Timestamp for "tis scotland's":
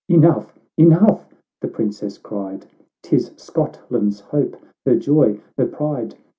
3.03-4.19